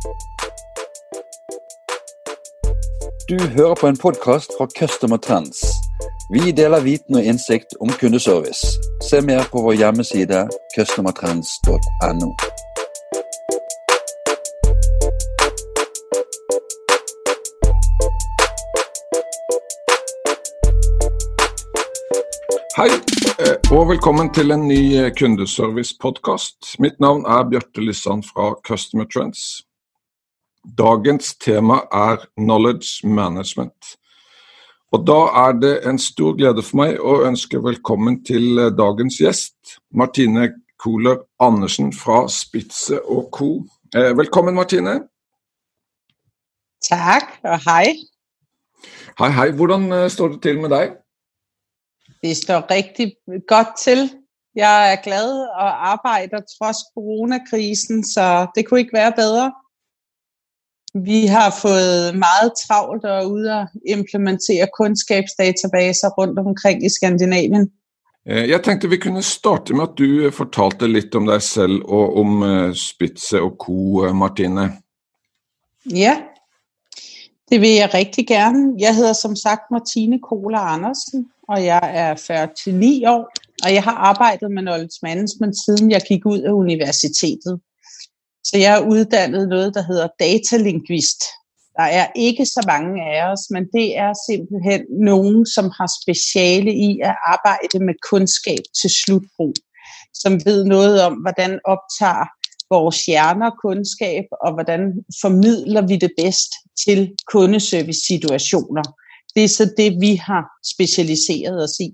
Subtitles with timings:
[0.00, 0.08] Du
[3.56, 5.64] hører på en podcast fra Customer Trends.
[6.32, 8.66] Vi deler viten og indsigt om kundeservice.
[9.10, 12.32] Se mer på vår hjemmeside customertrends.no.
[22.76, 22.90] Hei,
[23.44, 26.76] eh, og velkommen til en ny eh, kundeservice-podkast.
[26.78, 29.69] Mitt navn er Bjarte Lysand fra Customer Trends.
[30.64, 33.96] Dagens tema er Knowledge Management.
[34.92, 39.16] Og Da er det en stor glede for meg å ønske velkommen til eh, dagens
[39.22, 40.50] gjest, Martine
[40.82, 43.48] Kohler Andersen fra Spitze og co.
[43.94, 45.00] Velkommen, Martine.
[46.84, 47.96] Takk, og hei.
[49.18, 49.50] Hei, hei.
[49.56, 50.92] Hvordan står det til med deg?
[52.22, 53.12] Det står rigtig
[53.48, 54.10] godt til.
[54.54, 59.50] Jeg er glad og arbejder trods coronakrisen, så det kunne ikke være bedre.
[60.94, 67.70] Vi har fået meget travlt og ude at implementere kundskabsdatabaser rundt omkring i Skandinavien.
[68.26, 72.16] Eh, jeg tenkte vi kunne starte med at du fortalte litt om deg selv og
[72.20, 74.66] om eh, Spitze og co, eh, Martine.
[75.86, 76.16] Ja,
[77.50, 78.74] det vil jeg rigtig gerne.
[78.78, 82.14] Jeg hedder som sagt Martine Kohler Andersen, og jeg er
[82.66, 83.30] 49 år,
[83.64, 87.60] og jeg har arbejdet med knowledge management, siden jeg gik ud af universitetet.
[88.44, 91.22] Så jeg er uddannet noget, der hedder datalingvist.
[91.76, 96.72] Der er ikke så mange af os, men det er simpelthen nogen, som har speciale
[96.74, 99.54] i at arbejde med kundskab til slutbrug,
[100.14, 102.26] som ved noget om, hvordan optager
[102.74, 104.82] vores hjerner kundskab, og hvordan
[105.22, 106.50] formidler vi det bedst
[106.84, 107.00] til
[107.32, 108.82] kundeservice-situationer.
[109.34, 110.44] Det er så det, vi har
[110.74, 111.88] specialiseret os i.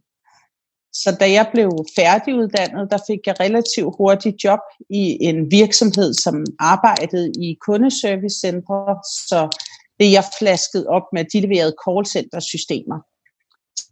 [1.02, 6.44] Så da jeg blev færdiguddannet, der fik jeg relativt hurtigt job i en virksomhed, som
[6.58, 9.58] arbejdede i kundeservicecentre, så
[10.00, 12.98] det jeg flaskede op med, de leverede callcenter-systemer.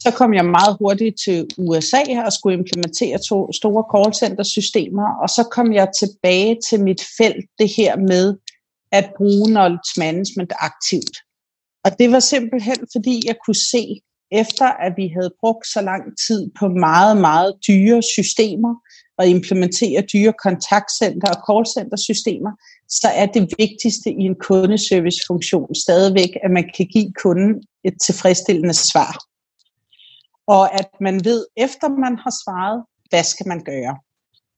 [0.05, 5.43] Så kom jeg meget hurtigt til USA og skulle implementere to store callcenter-systemer, og så
[5.57, 8.37] kom jeg tilbage til mit felt, det her med
[8.93, 11.17] at bruge knowledge management aktivt.
[11.85, 14.01] Og det var simpelthen, fordi jeg kunne se,
[14.31, 18.75] efter at vi havde brugt så lang tid på meget, meget dyre systemer
[19.19, 22.53] og implementere dyre kontaktcenter og callcenter-systemer,
[22.89, 28.75] så er det vigtigste i en kundeservicefunktion stadigvæk, at man kan give kunden et tilfredsstillende
[28.75, 29.13] svar.
[30.47, 33.97] Og at man ved, efter man har svaret, hvad skal man gøre.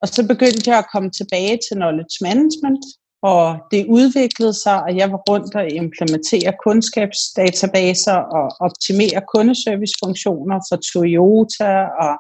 [0.03, 2.85] Og så begyndte jeg at komme tilbage til knowledge management,
[3.33, 10.77] og det udviklede sig, og jeg var rundt og implementere kundskabsdatabaser og optimere kundeservicefunktioner for
[10.93, 11.73] Toyota,
[12.05, 12.15] og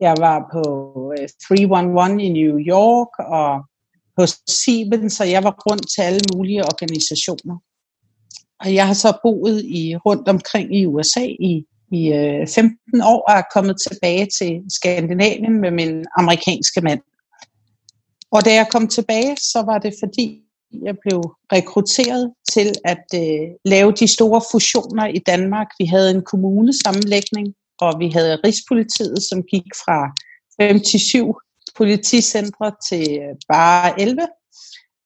[0.00, 0.62] jeg var på
[1.18, 3.50] øh, 311 i New York og
[4.16, 7.56] på Siemens, så jeg var rundt til alle mulige organisationer.
[8.60, 13.20] Og jeg har så boet i rundt omkring i USA i, i øh, 15 år
[13.28, 17.00] og er kommet tilbage til Skandinavien med min amerikanske mand.
[18.32, 20.42] Og da jeg kom tilbage, så var det fordi,
[20.82, 21.20] jeg blev
[21.52, 25.66] rekrutteret til at øh, lave de store fusioner i Danmark.
[25.78, 29.98] Vi havde en kommunesammenlægning, og vi havde Rigspolitiet, som gik fra
[30.60, 31.34] 5 til 7
[31.76, 34.20] politicentre til øh, bare 11.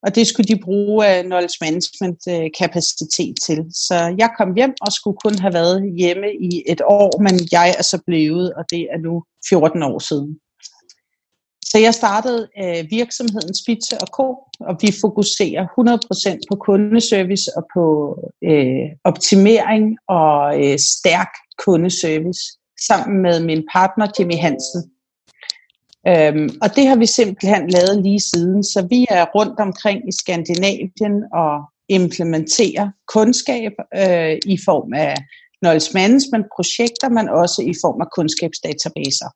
[0.02, 3.58] Og det skulle de bruge af knowledge management øh, kapacitet til.
[3.86, 7.74] Så jeg kom hjem og skulle kun have været hjemme i et år, men jeg
[7.78, 10.40] er så blevet, og det er nu 14 år siden.
[11.70, 14.26] Så jeg startede øh, virksomheden Spitze og Co.,
[14.60, 15.64] og vi fokuserer
[16.36, 17.84] 100% på kundeservice og på
[18.44, 22.42] øh, optimering og øh, stærk kundeservice
[22.88, 24.82] sammen med min partner Jimmy Hansen.
[26.08, 30.12] Øhm, og det har vi simpelthen lavet lige siden, så vi er rundt omkring i
[30.12, 31.54] Skandinavien og
[31.88, 35.14] implementerer kundskab øh, i form af
[35.60, 39.30] knowledge management projekter, men også i form af kundskabsdatabaser.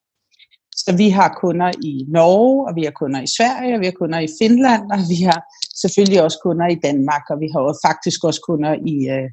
[0.90, 3.92] Så vi har kunder i Norge, og vi har kunder i Sverige, og vi har
[3.92, 5.40] kunder i Finland, og vi har
[5.82, 9.30] selvfølgelig også kunder i Danmark, og vi har faktisk også kunder i øh,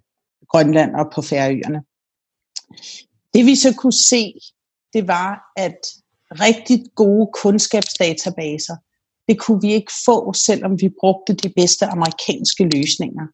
[0.51, 1.81] Grønland og på Færøerne.
[3.33, 4.33] Det vi så kunne se,
[4.93, 5.79] det var, at
[6.31, 8.75] rigtig gode kundskabsdatabaser,
[9.27, 13.25] det kunne vi ikke få, selvom vi brugte de bedste amerikanske løsninger.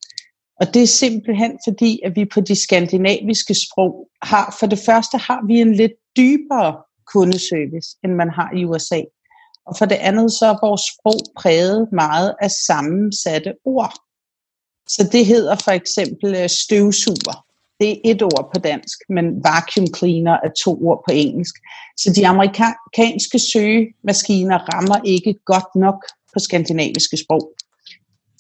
[0.62, 5.18] Og det er simpelthen fordi, at vi på de skandinaviske sprog har, for det første
[5.18, 6.74] har vi en lidt dybere
[7.14, 9.02] kundeservice, end man har i USA.
[9.66, 13.94] Og for det andet, så er vores sprog præget meget af sammensatte ord.
[14.88, 17.46] Så det hedder for eksempel øh, støvsuger.
[17.80, 21.56] Det er et ord på dansk, men vacuum cleaner er to ord på engelsk.
[21.98, 26.00] Så de amerikanske søgemaskiner rammer ikke godt nok
[26.34, 27.54] på skandinaviske sprog.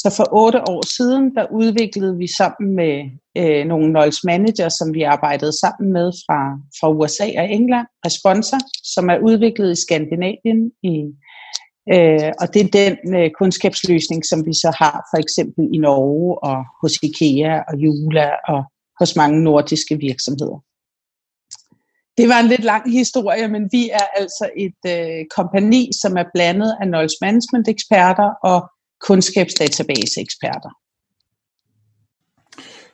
[0.03, 2.95] Så for otte år siden, der udviklede vi sammen med
[3.37, 6.39] øh, nogle knowledge manager, som vi arbejdede sammen med fra,
[6.79, 10.61] fra USA og England, Responser, som er udviklet i Skandinavien.
[10.91, 10.95] I,
[11.93, 16.43] øh, og det er den øh, kundskabsløsning, som vi så har for eksempel i Norge
[16.49, 18.63] og hos IKEA og Jula og
[18.99, 20.59] hos mange nordiske virksomheder.
[22.17, 26.25] Det var en lidt lang historie, men vi er altså et øh, kompani, som er
[26.33, 28.59] blandet af knowledge management eksperter og
[29.07, 30.71] kundskapsdatabase-eksperter.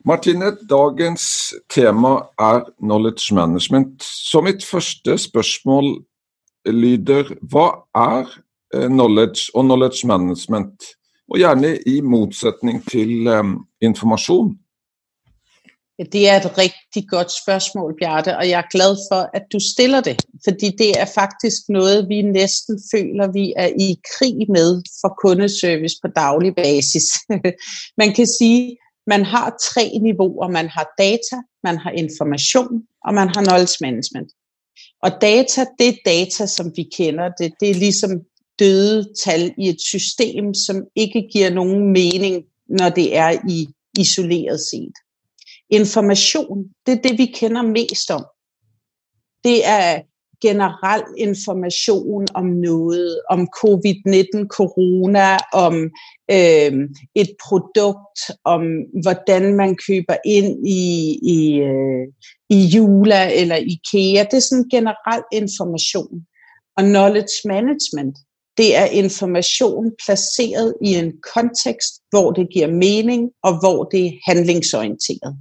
[0.05, 4.03] Martine, dagens tema er knowledge management.
[4.03, 6.05] Så mitt første spørgsmål
[6.65, 8.29] lyder, hva er
[8.73, 10.87] eh, knowledge og knowledge management?
[11.29, 14.55] Og gjerne i motsetning til um, informasjon.
[16.05, 20.01] Det er et rigtig godt spørgsmål, Bjarte, og jeg er glad for, at du stiller
[20.01, 25.15] det, fordi det er faktisk noget, vi næsten føler, vi er i krig med for
[25.23, 27.05] kundeservice på daglig basis.
[28.01, 30.47] man kan sige, man har tre niveauer.
[30.47, 34.29] Man har data, man har information, og man har knowledge management.
[35.03, 37.53] Og data, det er data, som vi kender det.
[37.59, 38.11] Det er ligesom
[38.59, 42.43] døde tal i et system, som ikke giver nogen mening,
[42.79, 43.67] når det er i
[43.97, 44.95] isoleret set.
[45.69, 48.25] Information, det er det, vi kender mest om.
[49.43, 50.01] Det er
[50.41, 55.75] generel information om noget, om covid-19, corona, om
[56.31, 56.71] øh,
[57.15, 58.61] et produkt, om
[59.03, 62.07] hvordan man køber ind i, i, øh,
[62.49, 64.23] i Jula eller IKEA.
[64.23, 66.25] Det er sådan generel information.
[66.77, 68.17] Og knowledge management,
[68.57, 74.11] det er information placeret i en kontekst, hvor det giver mening og hvor det er
[74.27, 75.37] handlingsorienteret.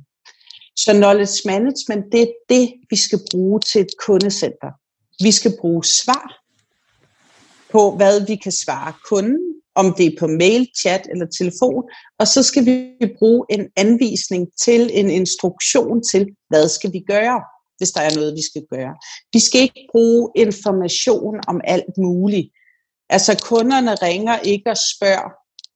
[0.85, 4.71] Så knowledge management, det er det, vi skal bruge til et kundecenter.
[5.25, 6.27] Vi skal bruge svar
[7.73, 9.39] på, hvad vi kan svare kunden,
[9.75, 11.83] om det er på mail, chat eller telefon,
[12.19, 17.41] og så skal vi bruge en anvisning til, en instruktion til, hvad skal vi gøre,
[17.79, 18.95] hvis der er noget, vi skal gøre.
[19.33, 22.49] Vi skal ikke bruge information om alt muligt.
[23.11, 25.31] Altså kunderne ringer ikke og spørger,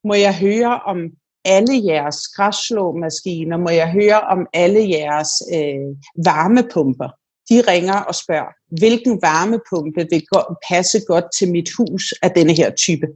[0.07, 0.97] må jeg høre om
[1.45, 5.95] alle jeres græsslåmaskiner, må jeg høre om alle jeres øh,
[6.25, 7.09] varmepumper
[7.49, 10.23] de ringer og spørger, hvilken varmepumpe vil
[10.69, 13.07] passe godt til mit hus af denne her type.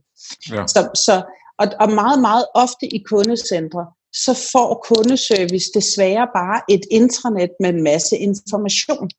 [0.51, 0.67] Ja.
[0.67, 1.15] Så, så,
[1.59, 7.69] og, og meget, meget ofte i kundecentre, så får kundeservice desværre bare et intranet med
[7.69, 9.09] en masse information.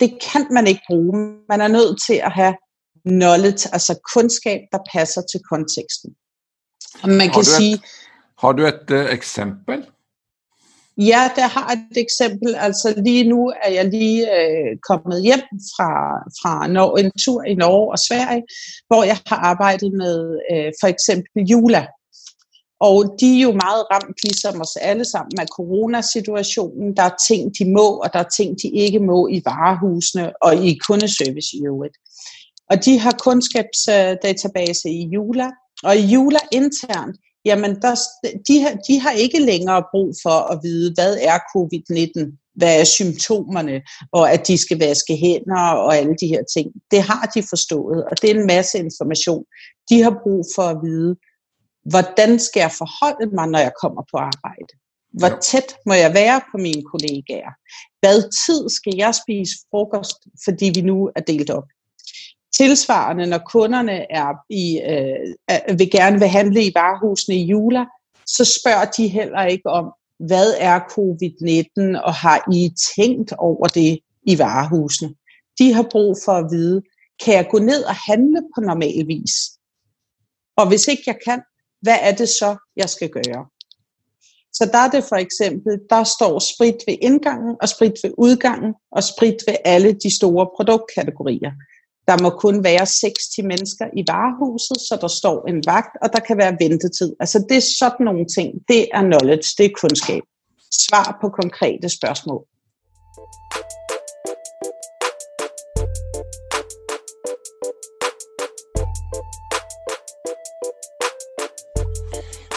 [0.00, 1.12] Det kan man ikke bruge.
[1.48, 2.54] Man er nødt til at have
[3.06, 6.10] knowledge, altså kundskab, der passer til konteksten.
[7.02, 7.82] Og man kan du sige...
[8.38, 9.86] Har du et uh, eksempel?
[10.96, 12.54] Ja, der har et eksempel.
[12.54, 15.44] Altså lige nu er jeg lige øh, kommet hjem
[15.74, 15.90] fra,
[16.40, 18.42] fra Norge, en tur i Norge og Sverige,
[18.86, 21.86] hvor jeg har arbejdet med øh, for eksempel Jula.
[22.80, 26.96] Og de er jo meget ramt, ligesom os alle sammen, af coronasituationen.
[26.96, 30.56] Der er ting, de må, og der er ting, de ikke må i varehusene og
[30.56, 31.96] i kundeservice i øvrigt.
[32.70, 35.50] Og de har kundskabsdatabase i Jula,
[35.84, 37.94] og i Jula internt, jamen der,
[38.48, 42.84] de, har, de har ikke længere brug for at vide, hvad er covid-19, hvad er
[42.84, 43.82] symptomerne,
[44.12, 46.68] og at de skal vaske hænder og alle de her ting.
[46.90, 49.44] Det har de forstået, og det er en masse information.
[49.90, 51.16] De har brug for at vide,
[51.90, 54.72] hvordan skal jeg forholde mig, når jeg kommer på arbejde?
[55.18, 57.52] Hvor tæt må jeg være på mine kollegaer?
[58.00, 61.68] Hvad tid skal jeg spise frokost, fordi vi nu er delt op?
[62.56, 67.84] Tilsvarende, når kunderne er i, øh, vil gerne vil handle i varehusene i Jula,
[68.26, 73.98] så spørger de heller ikke om, hvad er covid-19, og har I tænkt over det
[74.22, 75.14] i varehusene?
[75.58, 76.82] De har brug for at vide,
[77.24, 79.34] kan jeg gå ned og handle på normal vis?
[80.56, 81.42] Og hvis ikke jeg kan,
[81.82, 83.46] hvad er det så, jeg skal gøre?
[84.52, 88.74] Så der er det for eksempel, der står sprit ved indgangen, og sprit ved udgangen,
[88.92, 91.52] og sprit ved alle de store produktkategorier.
[92.08, 96.20] Der må kun være 60 mennesker i varehuset, så der står en vagt, og der
[96.20, 97.16] kan være ventetid.
[97.20, 98.48] Altså det er sådan nogle ting.
[98.68, 100.22] Det er knowledge, det er kundskab.
[100.72, 102.42] Svar på konkrete spørgsmål.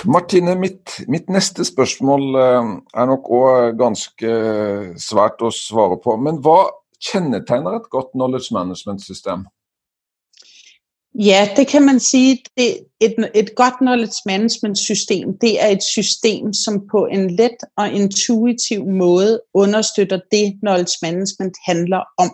[0.05, 2.67] Martine, mitt, mitt neste spørsmål eh,
[3.01, 4.29] er nok også ganske
[4.99, 6.15] svært å svare på.
[6.15, 6.61] Men hva
[7.05, 9.39] kjennetegner et godt knowledge management-system?
[11.19, 12.43] Ja, det kan man sige.
[12.57, 17.57] Det, et, et godt knowledge management system, det er et system, som på en let
[17.77, 22.29] og intuitiv måde understøtter det, knowledge management handler om.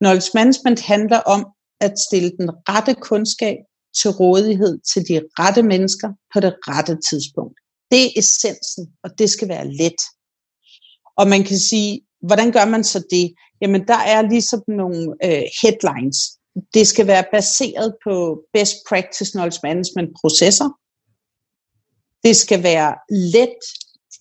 [0.00, 1.46] Knowledge management handler om
[1.80, 3.56] at stille den rette kundskab
[4.00, 7.56] til rådighed til de rette mennesker på det rette tidspunkt.
[7.90, 10.00] Det er essensen, og det skal være let.
[11.16, 13.34] Og man kan sige, hvordan gør man så det?
[13.60, 16.18] Jamen, der er ligesom nogle øh, headlines.
[16.74, 20.68] Det skal være baseret på best practice knowledge management processer.
[22.24, 23.58] Det skal være let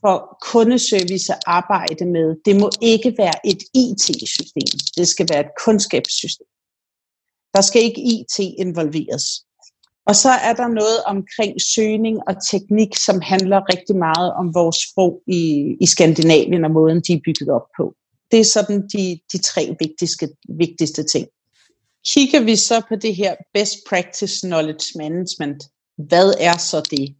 [0.01, 2.35] for kundeservice at arbejde med.
[2.45, 4.79] Det må ikke være et IT-system.
[4.97, 6.47] Det skal være et kundskabssystem.
[7.53, 9.23] Der skal ikke IT involveres.
[10.05, 14.75] Og så er der noget omkring søgning og teknik, som handler rigtig meget om vores
[14.75, 17.93] sprog i, i Skandinavien og måden, de er bygget op på.
[18.31, 21.27] Det er sådan de, de tre vigtigste, vigtigste ting.
[22.07, 25.63] Kigger vi så på det her best practice knowledge management,
[25.97, 27.15] hvad er så det?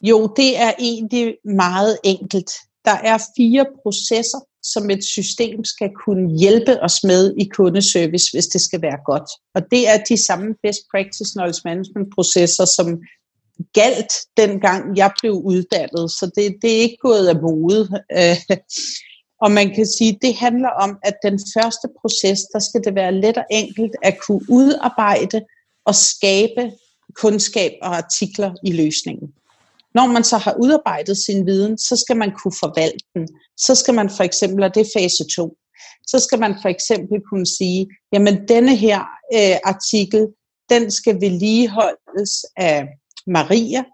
[0.00, 2.50] Jo, det er egentlig meget enkelt.
[2.84, 8.46] Der er fire processer, som et system skal kunne hjælpe os med i kundeservice, hvis
[8.46, 9.28] det skal være godt.
[9.54, 12.86] Og det er de samme best practice knowledge management processer, som
[13.72, 16.10] galt dengang jeg blev uddannet.
[16.10, 17.88] Så det, det er ikke gået af mode.
[18.18, 18.56] Øh,
[19.44, 22.94] og man kan sige, at det handler om, at den første proces, der skal det
[22.94, 25.40] være let og enkelt at kunne udarbejde
[25.84, 26.72] og skabe
[27.14, 29.28] kundskab og artikler i løsningen.
[29.94, 33.28] Når man så har udarbejdet sin viden, så skal man kunne forvalte den.
[33.56, 35.56] Så skal man for eksempel, og det er fase 2,
[36.06, 39.00] så skal man for eksempel kunne sige, jamen denne her
[39.34, 40.26] øh, artikel,
[40.68, 42.86] den skal vedligeholdes af
[43.26, 43.84] Maria,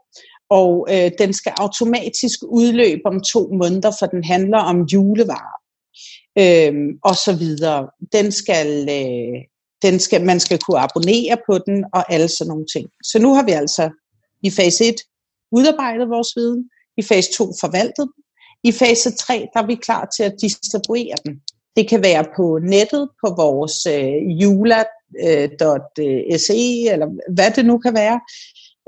[0.51, 5.61] og øh, den skal automatisk udløbe om to måneder, for den handler om julevarer
[6.39, 7.89] øh, og så videre.
[8.13, 9.39] Den skal, øh,
[9.83, 12.89] den skal, man skal kunne abonnere på den og alle sådan nogle ting.
[13.05, 13.91] Så nu har vi altså
[14.43, 14.95] i fase 1
[15.53, 18.09] udarbejdet vores viden, i fase 2 forvaltet,
[18.65, 21.41] i fase 3 der er vi klar til at distribuere den.
[21.77, 27.79] Det kan være på nettet, på vores øh, jula.se, øh, øh eller hvad det nu
[27.79, 28.21] kan være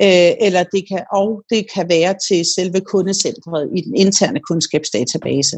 [0.02, 5.56] øh, eller det kan, og det kan være til selve kundecentret i den interne kundskabsdatabase.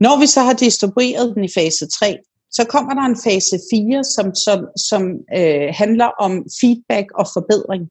[0.00, 2.18] Når vi så har distribueret den i fase 3,
[2.50, 5.02] så kommer der en fase 4, som, som, som
[5.36, 7.82] øh, handler om feedback og forbedring.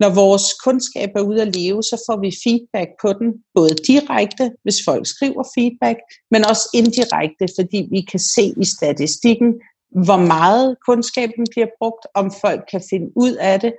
[0.00, 4.52] Når vores kundskab er ude at leve, så får vi feedback på den, både direkte,
[4.62, 5.98] hvis folk skriver feedback,
[6.30, 9.50] men også indirekte, fordi vi kan se i statistikken,
[10.06, 13.72] hvor meget kundskaben bliver brugt, om folk kan finde ud af det,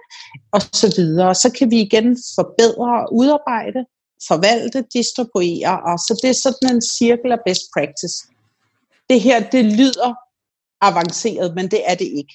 [0.52, 1.36] og så videre.
[1.36, 3.86] Så kan vi igen forbedre og udarbejde,
[4.28, 8.18] forvalte, distribuere, og så det er sådan en cirkel af best practice.
[9.10, 10.14] Det her, det lyder
[10.82, 12.34] avanceret, men det er det ikke.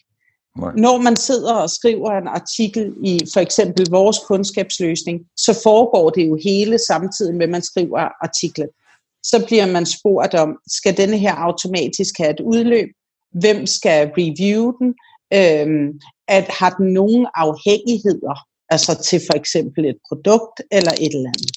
[0.58, 0.73] Nej.
[0.76, 6.28] Når man sidder og skriver en artikel i for eksempel vores kundskabsløsning, så foregår det
[6.28, 8.68] jo hele samtidig med, at man skriver artiklen.
[9.23, 12.88] Så bliver man spurgt om, skal denne her automatisk have et udløb?
[13.40, 14.94] hvem skal review den,
[15.38, 18.34] øhm, at har den nogen afhængigheder,
[18.70, 21.56] altså til for eksempel et produkt eller et eller andet.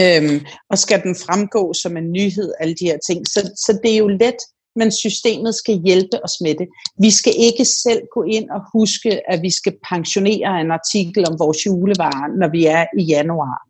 [0.00, 3.28] Øhm, og skal den fremgå som en nyhed, alle de her ting.
[3.28, 4.40] Så, så det er jo let,
[4.76, 6.68] men systemet skal hjælpe os med det.
[6.98, 11.38] Vi skal ikke selv gå ind og huske, at vi skal pensionere en artikel om
[11.38, 13.68] vores julevarer, når vi er i januar.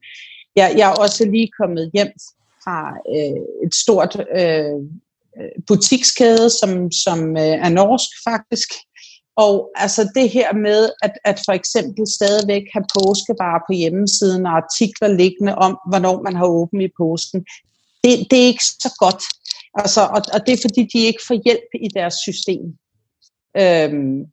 [0.57, 2.13] Jeg, jeg er også lige kommet hjem
[2.65, 2.79] fra
[3.15, 4.81] øh, et stort øh,
[5.67, 8.69] butikskæde, som, som øh, er norsk faktisk.
[9.37, 14.53] Og altså det her med, at, at for eksempel stadigvæk have påskevarer på hjemmesiden og
[14.63, 17.41] artikler liggende om, hvornår man har åbent i påsken,
[18.05, 19.23] det, det er ikke så godt.
[19.75, 22.65] Altså, og, og det er fordi, de ikke får hjælp i deres system.
[23.63, 24.25] Øhm,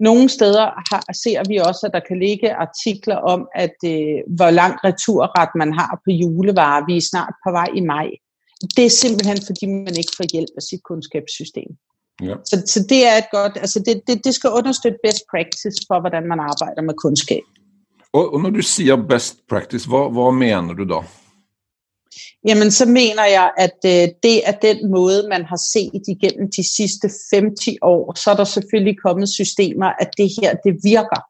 [0.00, 4.50] nogle steder har, ser vi også, at der kan ligge artikler om, at øh, hvor
[4.50, 6.86] lang returret man har på julevarer.
[6.86, 8.10] Vi er snart på vej i maj
[8.76, 11.70] det er simpelthen, fordi man ikke får hjælp af sit kundskabssystem.
[12.22, 12.34] Ja.
[12.44, 16.00] Så, så det er et godt, altså det, det, det skal understøtte best practice for,
[16.00, 17.42] hvordan man arbejder med kundskab.
[18.12, 21.00] Og, og når du siger best practice, hvad, hvad mener du da?
[22.48, 26.74] Jamen, så mener jeg, at øh, det er den måde, man har set igennem de
[26.76, 28.14] sidste 50 år.
[28.18, 31.20] Så er der selvfølgelig kommet systemer, at det her, det virker.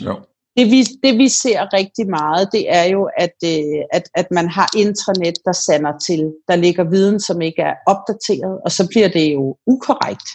[0.00, 0.14] Ja
[0.58, 4.48] det vi, det vi ser rigtig meget, det er jo, at, øh, at, at man
[4.48, 6.32] har intranet, der sander til.
[6.48, 10.28] Der ligger viden, som ikke er opdateret, og så bliver det jo ukorrekt.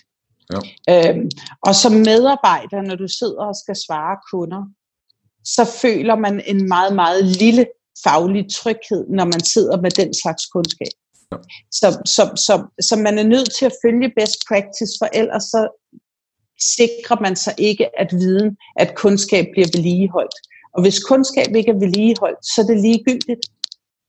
[0.53, 0.59] Ja.
[0.91, 1.29] Øhm,
[1.61, 4.63] og som medarbejder, når du sidder og skal svare kunder,
[5.45, 7.65] så føler man en meget, meget lille
[8.03, 10.95] faglig tryghed, når man sidder med den slags kundskab.
[11.31, 11.37] Ja.
[11.71, 12.55] Så, så, så,
[12.87, 15.61] så man er nødt til at følge best practice, for ellers så
[16.77, 20.35] sikrer man sig ikke, at viden, at kundskab bliver vedligeholdt.
[20.73, 23.45] Og hvis kundskab ikke er vedligeholdt, så er det ligegyldigt.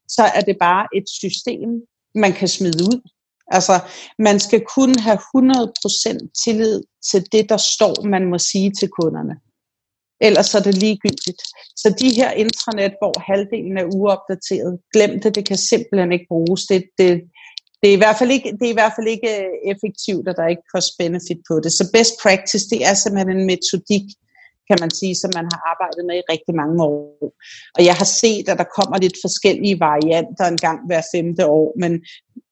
[0.08, 1.68] Så er det bare et system,
[2.14, 3.00] man kan smide ud.
[3.46, 3.80] Altså,
[4.18, 9.34] man skal kun have 100% tillid til det, der står, man må sige til kunderne
[10.20, 11.42] ellers er det ligegyldigt.
[11.76, 16.62] Så de her intranet, hvor halvdelen er uopdateret, glem det, det kan simpelthen ikke bruges.
[16.66, 17.22] Det, det,
[17.80, 20.36] det, er i hvert fald ikke, det er i hvert fald ikke øh, effektivt, at
[20.36, 21.72] der ikke cost benefit på det.
[21.72, 24.06] Så best practice, det er simpelthen en metodik,
[24.68, 27.32] kan man sige, som man har arbejdet med i rigtig mange år.
[27.76, 31.68] Og jeg har set, at der kommer lidt forskellige varianter en gang hver femte år,
[31.82, 31.92] men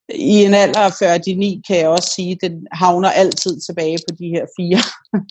[0.09, 4.29] i en alder af 49 kan jeg også sige, den havner altid tilbage på de
[4.29, 4.79] her fire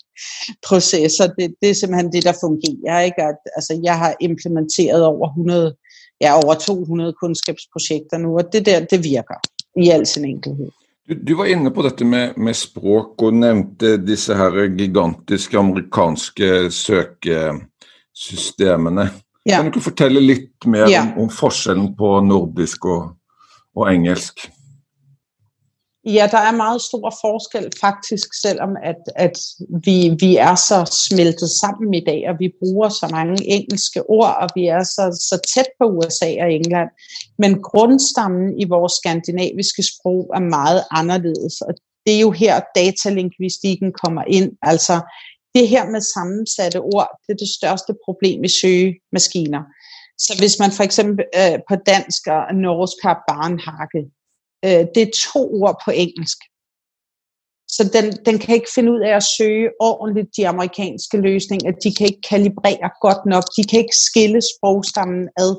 [0.68, 1.28] processer.
[1.28, 3.00] Det, det er simpelthen det, der fungerer.
[3.00, 3.24] Ikke?
[3.24, 5.76] At, altså, jeg har implementeret over 100,
[6.22, 9.36] ja, over 200 kundskabsprojekter nu, og det der, det virker
[9.84, 10.70] i al sin enkelhed.
[11.10, 16.72] Du, du var inne på dette med, med språk og nevnte disse her gigantiske amerikanske
[16.72, 19.10] søkesystemene.
[19.46, 19.56] Ja.
[19.56, 21.02] Kan du ikke fortelle lidt mere ja.
[21.02, 23.12] om, om forskellen på nordisk og,
[23.76, 24.52] og engelsk?
[26.06, 29.38] Ja, der er meget stor forskel faktisk, selvom at, at
[29.86, 34.38] vi, vi er så smeltet sammen i dag, og vi bruger så mange engelske ord,
[34.42, 36.90] og vi er så, så tæt på USA og England.
[37.38, 41.74] Men grundstammen i vores skandinaviske sprog er meget anderledes, og
[42.06, 44.52] det er jo her datalingvistikken kommer ind.
[44.62, 44.96] Altså
[45.56, 49.64] det her med sammensatte ord, det er det største problem i søgemaskiner.
[50.18, 54.02] Så hvis man for eksempel øh, på dansk og norsk har barnhakke,
[54.66, 56.38] Øh, det er to ord på engelsk.
[57.76, 61.72] Så den, den kan ikke finde ud af at søge ordentligt de amerikanske løsninger.
[61.84, 63.44] De kan ikke kalibrere godt nok.
[63.58, 65.54] De kan ikke skille sprogstammen ad.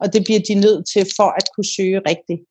[0.00, 2.42] Og det bliver de nødt til for at kunne søge rigtigt.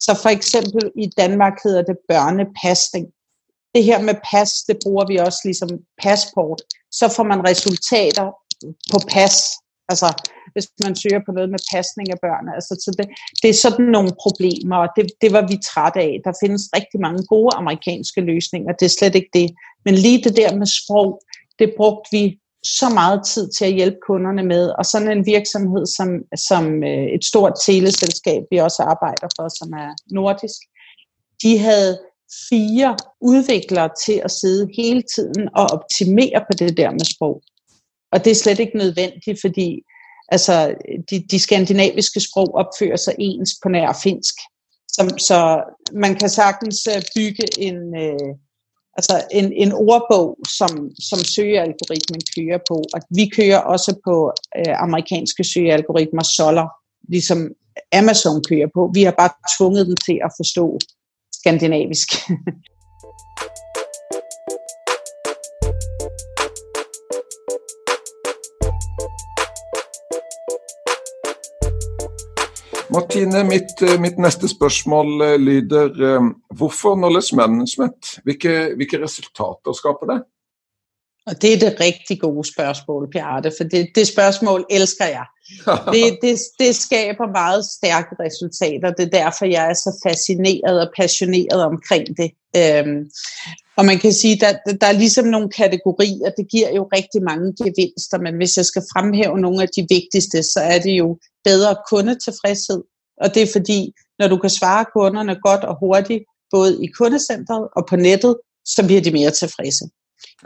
[0.00, 3.06] Så for eksempel i Danmark hedder det børnepasning.
[3.74, 5.70] Det her med pas, det bruger vi også ligesom
[6.02, 6.60] passport.
[6.98, 8.26] Så får man resultater
[8.92, 9.34] på pas.
[9.88, 10.08] Altså,
[10.58, 12.46] hvis man søger på noget med pasning af børn.
[12.56, 13.06] Altså, så det,
[13.42, 16.12] det er sådan nogle problemer, og det, det var vi trætte af.
[16.26, 19.48] Der findes rigtig mange gode amerikanske løsninger, det er slet ikke det.
[19.84, 21.10] Men lige det der med sprog,
[21.58, 22.24] det brugte vi
[22.80, 26.08] så meget tid til at hjælpe kunderne med, og sådan en virksomhed som,
[26.48, 30.60] som øh, et stort teleselskab, vi også arbejder for, som er nordisk,
[31.42, 31.98] de havde
[32.48, 37.42] fire udviklere til at sidde hele tiden og optimere på det der med sprog.
[38.12, 39.82] Og det er slet ikke nødvendigt, fordi
[40.28, 40.74] altså,
[41.10, 44.34] de, de skandinaviske sprog opfører sig ens på nær finsk.
[44.88, 45.62] Så, så
[45.92, 48.34] man kan sagtens øh, bygge en, øh,
[48.96, 52.82] altså en, en ordbog, som, som søgealgoritmen kører på.
[52.94, 56.68] Og vi kører også på øh, amerikanske søgealgoritmer, Solar,
[57.08, 57.48] ligesom
[57.92, 58.90] Amazon kører på.
[58.94, 60.78] Vi har bare tvunget dem til at forstå
[61.32, 62.08] skandinavisk.
[72.90, 76.22] Martine, mitt, eh, mitt, neste spørsmål eh, lyder eh,
[76.56, 78.20] hvorfor knowledge management?
[78.24, 80.22] Hvilke, hvilke resultater skaper det?
[81.26, 85.26] Og det er det rigtig gode spørgsmål, Bjarte, for det, det spørgsmål elsker jeg.
[85.94, 88.92] Det, det, det skaber meget stærke resultater.
[88.92, 92.30] Det er derfor, jeg er så fascineret og passioneret omkring det.
[92.56, 93.10] Øhm,
[93.78, 96.30] og man kan sige, at der, der er ligesom nogle kategorier.
[96.38, 100.42] Det giver jo rigtig mange gevinster, men hvis jeg skal fremhæve nogle af de vigtigste,
[100.42, 102.82] så er det jo bedre kundetilfredshed.
[103.20, 107.68] Og det er fordi, når du kan svare kunderne godt og hurtigt, både i kundecentret
[107.76, 109.84] og på nettet, så bliver de mere tilfredse.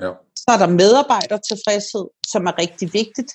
[0.00, 0.10] Ja.
[0.36, 3.32] Så er der medarbejdertilfredshed, som er rigtig vigtigt.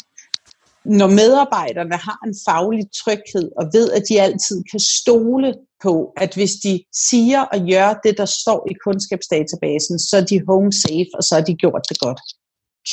[0.86, 6.34] Når medarbejderne har en faglig tryghed og ved, at de altid kan stole på, at
[6.34, 11.12] hvis de siger og gør det, der står i kundskabsdatabasen, så er de home safe,
[11.14, 12.22] og så har de gjort det godt.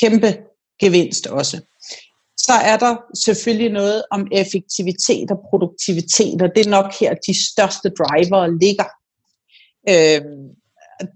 [0.01, 0.37] Kæmpe
[0.81, 1.61] gevinst også.
[2.47, 7.35] Så er der selvfølgelig noget om effektivitet og produktivitet, og det er nok her, de
[7.53, 8.89] største driver ligger.
[9.93, 10.49] Øhm,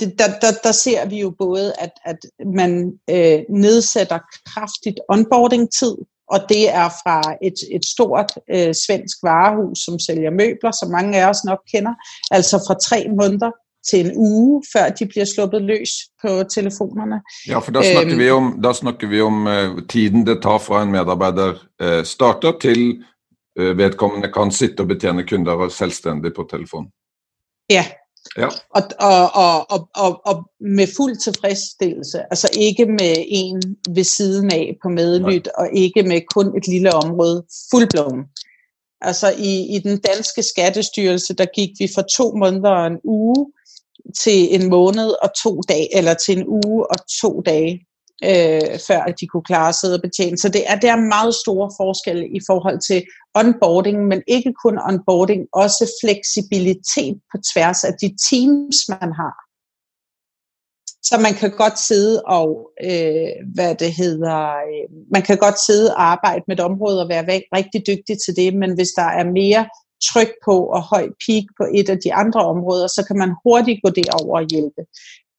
[0.01, 2.19] det, der, der, der ser vi jo både, at, at
[2.55, 5.97] man øh, nedsætter kraftigt onboarding-tid,
[6.33, 11.23] og det er fra et, et stort øh, svensk varehus, som sælger møbler, som mange
[11.23, 11.95] af os nok kender,
[12.31, 13.51] altså fra tre måneder
[13.91, 15.91] til en uge, før de bliver sluppet løs
[16.23, 17.21] på telefonerne.
[17.49, 20.59] Ja, for der snakker øhm, vi om, der snakker vi om uh, tiden det tar
[20.59, 21.51] fra en medarbejder
[21.83, 23.05] uh, starter til
[23.61, 26.87] uh, vedkommende kan sitte og betjene kunder selvstændigt på telefon.
[27.71, 27.85] Ja,
[28.37, 28.47] Ja.
[28.47, 32.19] Og, og, og, og, og, og med fuld tilfredsstillelse.
[32.31, 33.63] Altså ikke med en
[33.95, 35.53] ved siden af på medlyt, Nej.
[35.59, 37.45] og ikke med kun et lille område.
[37.71, 38.25] Fuldblåen.
[39.01, 43.53] Altså i, i den danske skattestyrelse, der gik vi for to måneder og en uge
[44.23, 47.89] til en måned og to dage, eller til en uge og to dage
[48.25, 50.39] øh, før at de kunne klare sig og betjene.
[50.39, 54.79] Så det er, der er meget store forskelle i forhold til onboarding, men ikke kun
[54.89, 59.35] onboarding, også fleksibilitet på tværs af de teams, man har.
[61.09, 64.39] Så man kan godt sidde og, øh, hvad det hedder,
[64.71, 68.37] øh, man kan godt sidde og arbejde med et område og være rigtig dygtig til
[68.37, 69.63] det, men hvis der er mere
[70.03, 73.81] tryk på og høj peak på et af de andre områder, så kan man hurtigt
[73.85, 74.83] gå derover og hjælpe.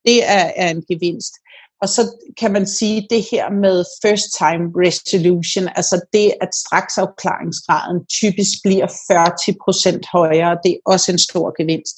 [0.06, 1.34] Det er, er en gevinst.
[1.82, 2.02] Og så
[2.40, 8.88] kan man sige det her med first time resolution, altså det, at straksafklaringsgraden typisk bliver
[8.88, 11.96] 40% højere, det er også en stor gevinst.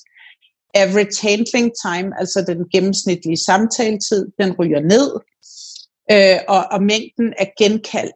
[0.74, 5.10] Average handling time, altså den gennemsnitlige samtaletid, den ryger ned,
[6.12, 8.12] øh, og, og mængden af genkald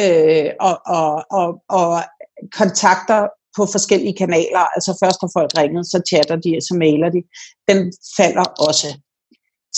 [0.00, 2.02] øh, og, og, og, og
[2.52, 7.22] kontakter på forskellige kanaler, altså først har folk ringet, så chatter de, så mailer de,
[7.70, 7.78] den
[8.16, 8.88] falder også.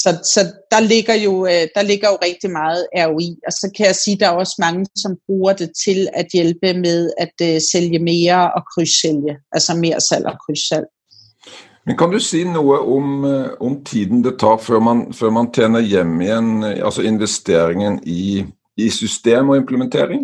[0.02, 3.86] Så, så der, ligger jo, øh, der ligger jo rigtig meget ROI, og så kan
[3.86, 7.34] jeg sige, at der er også mange, som bruger det til at hjælpe med at
[7.42, 10.86] uh, sælge mere og krydssælge, altså mere salg og krydssalg.
[11.86, 15.52] Men kan du sige noget om, øh, om tiden det tager, før man, før man
[15.52, 18.44] tjener hjem igen, altså investeringen i,
[18.76, 20.20] i system og implementering?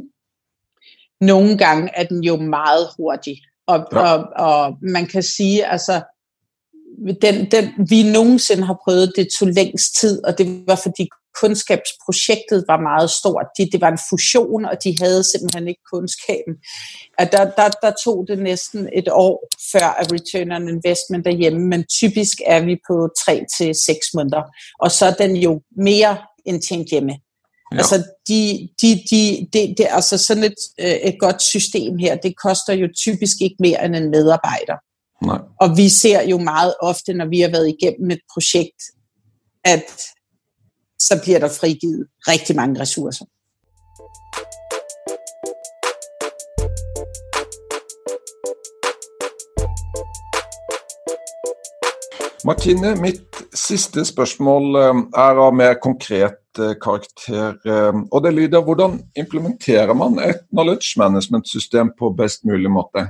[1.21, 3.99] Nogle gange er den jo meget hurtig, og, ja.
[3.99, 6.03] og, og man kan sige, altså
[7.23, 11.09] den, den, vi nogensinde har prøvet, det tog længst tid, og det var fordi
[11.41, 13.47] kundskabsprojektet var meget stort.
[13.59, 16.55] De, det var en fusion, og de havde simpelthen ikke kundskaben.
[17.19, 21.61] At der, der, der tog det næsten et år før at return on investment derhjemme,
[21.73, 24.43] men typisk er vi på 3 til seks måneder.
[24.81, 27.13] Og så er den jo mere end tjent hjemme.
[27.73, 27.79] Ja.
[27.79, 27.97] Altså,
[28.29, 32.73] de, de, de, det, det, altså sådan et, øh, et godt system her, det koster
[32.73, 34.77] jo typisk ikke mere end en medarbejder.
[35.27, 35.39] Nej.
[35.61, 38.83] Og vi ser jo meget ofte, når vi har været igennem et projekt,
[39.65, 39.91] at
[40.99, 43.25] så bliver der frigivet rigtig mange ressourcer.
[52.45, 53.23] Martine, mitt
[53.55, 57.49] sidste spørgsmål eh, er av mer konkret Eh, karakter.
[57.67, 63.07] Eh, og det lyder, hvordan implementerer man et knowledge management system på best mulig måde?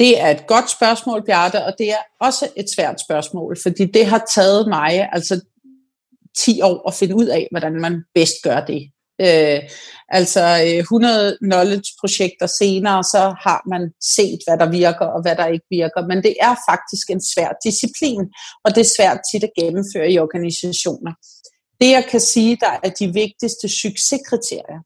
[0.00, 4.06] Det er et godt spørgsmål, Bjarte, og det er også et svært spørgsmål, fordi det
[4.06, 5.40] har taget mig altså
[6.36, 8.90] 10 år at finde ud af, hvordan man bedst gør det.
[9.20, 9.60] Øh,
[10.08, 13.82] altså øh, 100 knowledge-projekter senere, så har man
[14.16, 17.50] set, hvad der virker og hvad der ikke virker, men det er faktisk en svær
[17.66, 18.24] disciplin,
[18.64, 21.12] og det er svært tit at gennemføre i organisationer.
[21.80, 24.80] Det jeg kan sige, der er de vigtigste succeskriterier,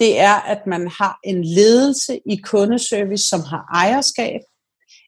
[0.00, 4.40] det er, at man har en ledelse i kundeservice, som har ejerskab,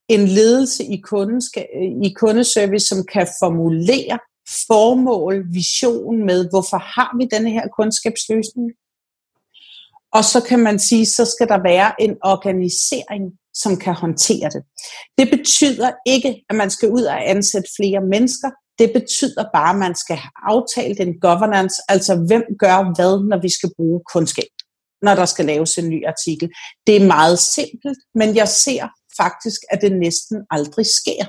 [0.08, 1.64] en ledelse i, kundeska,
[2.02, 4.18] i kundeservice, som kan formulere
[4.66, 8.70] formål, vision med, hvorfor har vi denne her kundskabsløsning?
[10.12, 14.62] Og så kan man sige, så skal der være en organisering, som kan håndtere det.
[15.18, 18.50] Det betyder ikke, at man skal ud og ansætte flere mennesker.
[18.78, 23.42] Det betyder bare, at man skal have aftalt en governance, altså hvem gør hvad, når
[23.42, 24.52] vi skal bruge kundskab,
[25.02, 26.48] når der skal laves en ny artikel.
[26.86, 31.24] Det er meget simpelt, men jeg ser faktisk, at det næsten aldrig sker.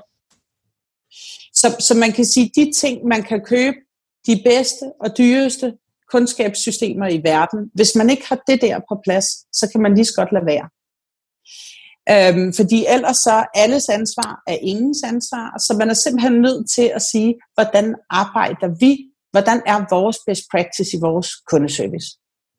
[1.56, 3.76] Så, så man kan sige, de ting, man kan købe,
[4.28, 5.74] de bedste og dyreste
[6.12, 9.26] kundskabssystemer i verden, hvis man ikke har det der på plads,
[9.58, 10.68] så kan man lige så godt lade være.
[12.14, 16.92] Øhm, fordi ellers så alles ansvar er ingens ansvar, så man er simpelthen nødt til
[16.96, 18.92] at sige, hvordan arbejder vi,
[19.32, 22.10] hvordan er vores best practice i vores kundeservice.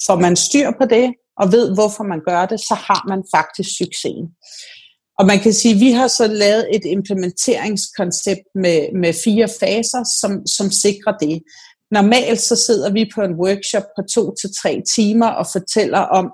[0.07, 3.71] Får man styr på det, og ved hvorfor man gør det, så har man faktisk
[3.79, 4.25] succesen.
[5.19, 10.05] Og man kan sige, at vi har så lavet et implementeringskoncept med, med fire faser,
[10.21, 11.43] som, som sikrer det.
[11.91, 16.33] Normalt så sidder vi på en workshop på to til tre timer og fortæller om,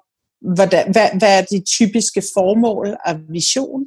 [0.54, 3.84] hvad, hvad, hvad er de typiske formål og vision,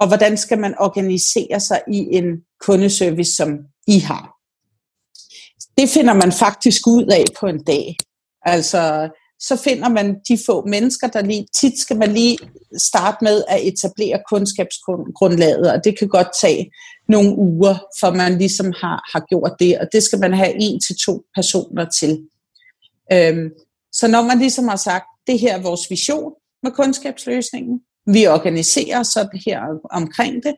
[0.00, 2.24] og hvordan skal man organisere sig i en
[2.60, 4.34] kundeservice, som I har.
[5.78, 7.96] Det finder man faktisk ud af på en dag.
[8.42, 9.08] Altså,
[9.40, 12.38] så finder man de få mennesker, der lige, tit skal man lige
[12.78, 16.70] starte med at etablere kundskabsgrundlaget, og det kan godt tage
[17.08, 20.80] nogle uger, for man ligesom har, har gjort det, og det skal man have en
[20.80, 22.28] til to personer til.
[23.12, 23.50] Øhm,
[23.92, 29.02] så når man ligesom har sagt, det her er vores vision med kundskabsløsningen, vi organiserer
[29.02, 30.54] sådan her omkring det,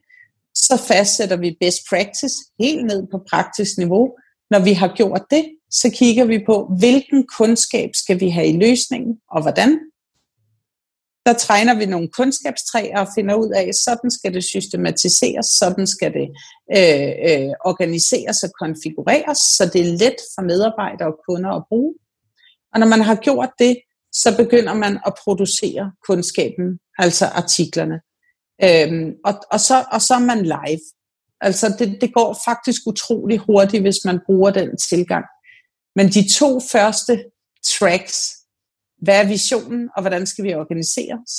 [0.55, 4.09] så fastsætter vi best practice helt ned på praktisk niveau.
[4.51, 8.57] Når vi har gjort det, så kigger vi på, hvilken kundskab skal vi have i
[8.57, 9.79] løsningen, og hvordan.
[11.27, 16.13] Der træner vi nogle kundskabstræer og finder ud af, sådan skal det systematiseres, sådan skal
[16.13, 16.29] det
[16.77, 21.95] øh, øh, organiseres og konfigureres, så det er let for medarbejdere og kunder at bruge.
[22.73, 23.77] Og når man har gjort det,
[24.13, 28.01] så begynder man at producere kundskaben, altså artiklerne.
[28.65, 30.85] Øhm, og, og, så, og så er man live.
[31.41, 35.25] Altså det, det går faktisk utrolig hurtigt, hvis man bruger den tilgang.
[35.97, 37.25] Men de to første
[37.65, 38.37] tracks,
[39.03, 41.33] hvad er visionen, og hvordan skal vi organisere os?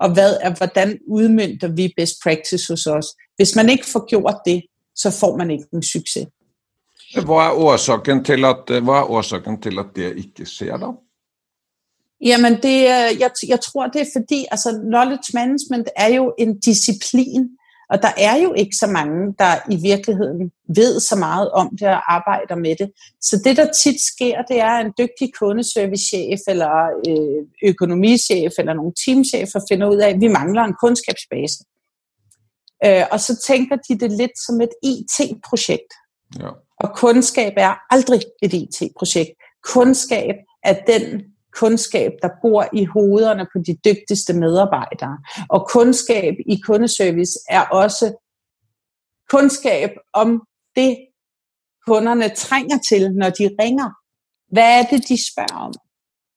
[0.00, 3.06] Og hvad er, hvordan udmyndter vi best practice hos os?
[3.36, 4.62] Hvis man ikke får gjort det,
[4.94, 6.26] så får man ikke en succes.
[7.14, 10.86] Hvad er årsaken til at, hvad er årsaken til at det ikke sker da?
[12.20, 12.82] Jamen, det,
[13.20, 17.48] jeg, jeg tror, det er fordi, altså knowledge management er jo en disciplin,
[17.90, 21.88] og der er jo ikke så mange, der i virkeligheden ved så meget om det
[21.88, 22.92] og arbejder med det.
[23.20, 26.74] Så det, der tit sker, det er, at en dygtig kundeservice-chef eller
[27.08, 31.64] øh, økonomichef eller nogle teamchefer finder ud af, at vi mangler en kundskabsbase.
[32.86, 35.92] Øh, og så tænker de det lidt som et IT-projekt.
[36.40, 36.48] Ja.
[36.80, 39.30] Og kundskab er aldrig et IT-projekt.
[39.64, 41.22] Kundskab er den
[41.60, 45.18] kundskab, der bor i hovederne på de dygtigste medarbejdere.
[45.48, 48.14] Og kundskab i kundeservice er også
[49.30, 50.42] kundskab om
[50.76, 50.96] det,
[51.86, 53.90] kunderne trænger til, når de ringer.
[54.52, 55.72] Hvad er det, de spørger om?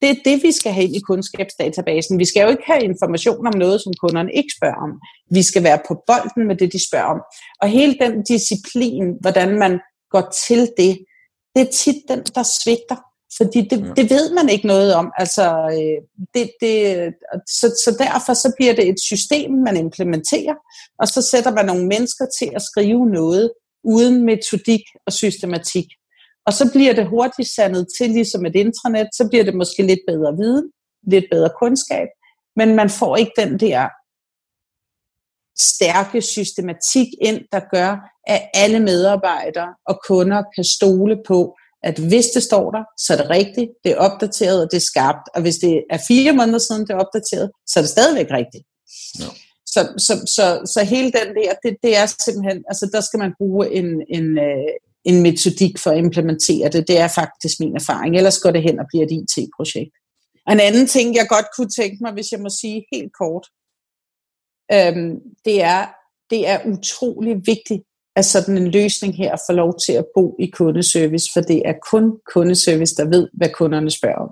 [0.01, 2.19] Det er det, vi skal have ind i kundskabsdatabasen.
[2.19, 4.91] Vi skal jo ikke have information om noget, som kunderne ikke spørger om.
[5.31, 7.21] Vi skal være på bolden med det, de spørger om.
[7.61, 10.99] Og hele den disciplin, hvordan man går til det,
[11.55, 12.97] det er tit den, der svigter.
[13.37, 15.11] Fordi det, det ved man ikke noget om.
[15.17, 17.13] Altså, øh, det, det,
[17.47, 20.55] så, så derfor så bliver det et system, man implementerer,
[20.99, 23.51] og så sætter man nogle mennesker til at skrive noget
[23.83, 25.85] uden metodik og systematik.
[26.45, 29.99] Og så bliver det hurtigt sandet til, ligesom et intranet, så bliver det måske lidt
[30.07, 30.71] bedre viden,
[31.07, 32.07] lidt bedre kundskab,
[32.55, 33.87] men man får ikke den der
[35.59, 42.25] stærke systematik ind, der gør, at alle medarbejdere og kunder kan stole på, at hvis
[42.25, 45.29] det står der, så er det rigtigt, det er opdateret, og det er skarpt.
[45.35, 48.65] Og hvis det er fire måneder siden, det er opdateret, så er det stadigvæk rigtigt.
[49.19, 49.29] Ja.
[49.65, 53.33] Så, så, så, så hele den der, det, det er simpelthen, altså der skal man
[53.37, 54.71] bruge en, en, øh,
[55.03, 56.87] en metodik for at implementere det.
[56.87, 58.15] Det er faktisk min erfaring.
[58.15, 59.95] Ellers går det hen og bliver et IT-projekt.
[60.45, 63.45] Og en anden ting, jeg godt kunne tænke mig, hvis jeg må sige helt kort,
[64.75, 65.81] øhm, det, er,
[66.29, 67.83] det er utrolig vigtigt,
[68.17, 71.73] at sådan en løsning her får lov til at bo i kundeservice, for det er
[71.91, 74.31] kun kundeservice, der ved, hvad kunderne spørger om.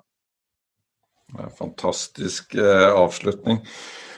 [1.40, 3.60] Ja, fantastisk eh, afslutning.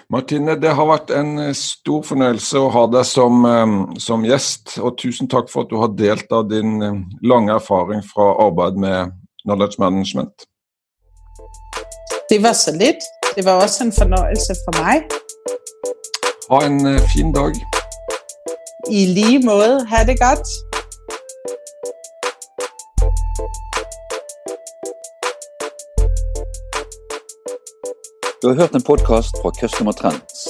[0.09, 3.67] Martine, det har vært en eh, stor fornøjelse at have dig som, eh,
[3.99, 8.03] som gæst, og tusind tak for at du har delt av din eh, lange erfaring
[8.13, 9.11] fra arbejde med
[9.45, 10.35] knowledge management.
[12.29, 13.03] Det var så lidt.
[13.35, 14.95] Det var også en fornøjelse for mig.
[16.51, 17.76] Ha en eh, fin dag.
[18.91, 19.85] I lige måde.
[19.85, 20.47] Ha' det godt.
[28.41, 30.47] Du har hørt en podcast fra Customer Trends.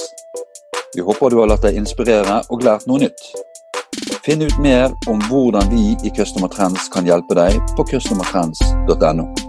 [0.94, 3.22] Vi håber, du har latt dig inspirere og lært noget nytt.
[4.24, 9.47] Finn ut mer om hvordan vi i Customer Trends kan hjælpe dig på customertrends.no.